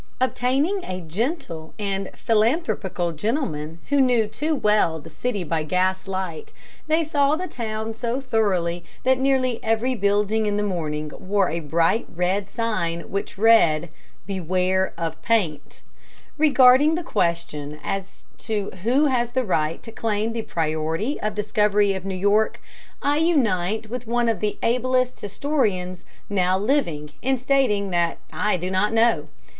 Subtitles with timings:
[0.19, 6.51] Obtaining a gentle and philanthropical gentleman who knew too well the city by gas light,
[6.87, 11.59] they saw the town so thoroughly that nearly every building in the morning wore a
[11.59, 15.83] bright red sign which read ++| BEWARE OF PAINT.
[15.95, 21.35] |++ Regarding the question as to who has the right to claim the priority of
[21.35, 22.59] discovery of New York,
[23.03, 28.71] I unite with one of the ablest historians now living in stating that I do
[28.71, 29.27] not know.